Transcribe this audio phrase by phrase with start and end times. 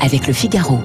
[0.00, 0.78] avec le Figaro.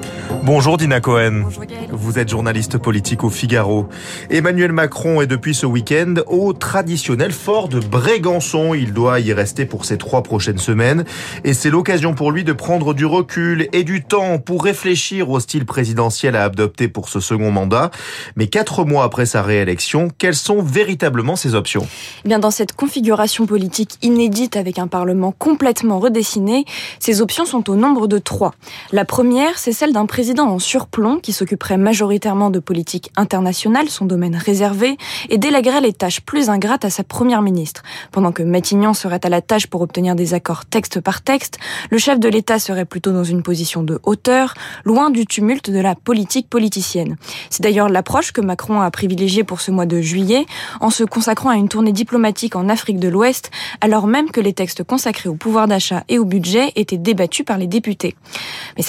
[0.43, 1.43] Bonjour Dina Cohen.
[1.92, 3.88] Vous êtes journaliste politique au Figaro.
[4.29, 8.73] Emmanuel Macron est depuis ce week-end au traditionnel fort de Brégançon.
[8.73, 11.04] Il doit y rester pour ces trois prochaines semaines.
[11.43, 15.39] Et c'est l'occasion pour lui de prendre du recul et du temps pour réfléchir au
[15.39, 17.91] style présidentiel à adopter pour ce second mandat.
[18.36, 21.86] Mais quatre mois après sa réélection, quelles sont véritablement ses options?
[22.23, 26.65] Eh Bien, Dans cette configuration politique inédite avec un Parlement complètement redessiné,
[27.00, 28.54] ses options sont au nombre de trois.
[28.91, 34.05] La première, c'est celle d'un président en surplomb qui s'occuperait majoritairement de politique internationale, son
[34.05, 34.98] domaine réservé,
[35.30, 37.84] et délèguerait les tâches plus ingrates à sa première ministre.
[38.12, 41.59] Pendant que Matignon serait à la tâche pour obtenir des accords texte par texte,
[41.91, 44.53] le chef de l'État serait plutôt dans une position de hauteur,
[44.85, 47.17] loin du tumulte de la politique politicienne.
[47.50, 50.45] C'est d'ailleurs l'approche que Macron a privilégiée pour ce mois de juillet,
[50.80, 54.53] en se consacrant à une tournée diplomatique en Afrique de l'Ouest, alors même que les
[54.53, 58.16] textes consacrés au pouvoir d'achat et au budget étaient débattus par les députés.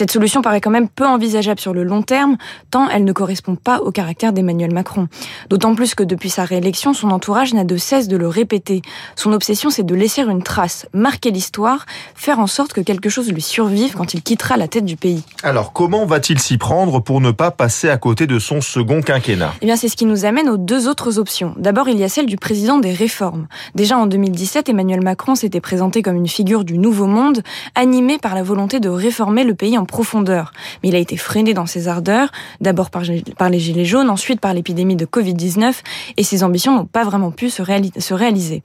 [0.01, 2.39] Cette solution paraît quand même peu envisageable sur le long terme,
[2.71, 5.09] tant elle ne correspond pas au caractère d'Emmanuel Macron.
[5.51, 8.81] D'autant plus que depuis sa réélection, son entourage n'a de cesse de le répéter.
[9.15, 11.85] Son obsession, c'est de laisser une trace, marquer l'histoire,
[12.15, 15.23] faire en sorte que quelque chose lui survive quand il quittera la tête du pays.
[15.43, 19.53] Alors, comment va-t-il s'y prendre pour ne pas passer à côté de son second quinquennat?
[19.61, 21.53] Eh bien, c'est ce qui nous amène aux deux autres options.
[21.59, 23.49] D'abord, il y a celle du président des réformes.
[23.75, 27.43] Déjà en 2017, Emmanuel Macron s'était présenté comme une figure du nouveau monde,
[27.75, 30.53] animé par la volonté de réformer le pays en profondeur.
[30.83, 34.55] Mais il a été freiné dans ses ardeurs, d'abord par, les gilets jaunes, ensuite par
[34.55, 35.75] l'épidémie de Covid-19,
[36.17, 37.63] et ses ambitions n'ont pas vraiment pu se,
[37.99, 38.63] se réaliser.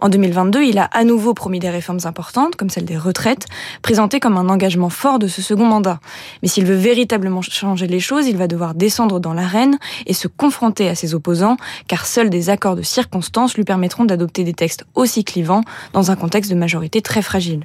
[0.00, 3.46] En 2022, il a à nouveau promis des réformes importantes, comme celle des retraites,
[3.82, 6.00] présentées comme un engagement fort de ce second mandat.
[6.42, 10.28] Mais s'il veut véritablement changer les choses, il va devoir descendre dans l'arène et se
[10.28, 11.56] confronter à ses opposants,
[11.88, 15.62] car seuls des accords de circonstances lui permettront d'adopter des textes aussi clivants
[15.92, 17.64] dans un contexte de majorité très fragile.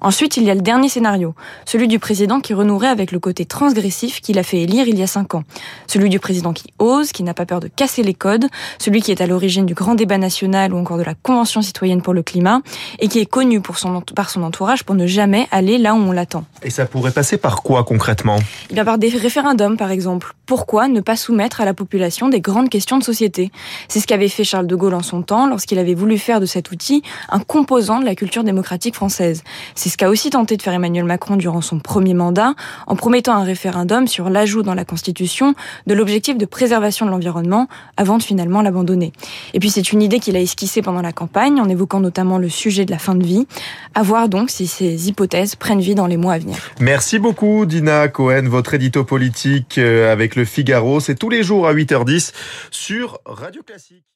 [0.00, 3.44] Ensuite, il y a le dernier scénario, celui du président qui renouerait avec le côté
[3.44, 5.44] transgressif qu'il a fait élire il y a cinq ans.
[5.86, 8.46] Celui du président qui ose, qui n'a pas peur de casser les codes,
[8.78, 12.02] celui qui est à l'origine du grand débat national ou encore de la Convention citoyenne
[12.02, 12.60] pour le climat,
[12.98, 13.78] et qui est connu par
[14.30, 16.44] son entourage pour ne jamais aller là où on l'attend.
[16.62, 18.38] Et ça pourrait passer par quoi concrètement?
[18.70, 20.34] Eh bien par des référendums par exemple.
[20.46, 23.52] Pourquoi ne pas soumettre à la population des grandes questions de société?
[23.88, 26.46] C'est ce qu'avait fait Charles de Gaulle en son temps lorsqu'il avait voulu faire de
[26.46, 29.44] cet outil un composant de la culture démocratique française.
[29.74, 32.54] C'est ce qu'a aussi tenté de faire Emmanuel Macron durant son premier mandat
[32.86, 35.54] en promettant un référendum référendum sur l'ajout dans la Constitution
[35.86, 37.66] de l'objectif de préservation de l'environnement
[37.96, 39.12] avant de finalement l'abandonner.
[39.52, 42.48] Et puis c'est une idée qu'il a esquissée pendant la campagne en évoquant notamment le
[42.48, 43.46] sujet de la fin de vie.
[43.94, 46.47] À voir donc si ces hypothèses prennent vie dans les mois à venir.
[46.80, 51.00] Merci beaucoup Dina Cohen, votre édito politique euh, avec le Figaro.
[51.00, 52.32] C'est tous les jours à 8h10
[52.70, 54.08] sur Radio Classique.